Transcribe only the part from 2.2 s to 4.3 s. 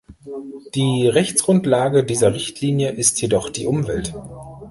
Richtlinie ist jedoch die Umwelt.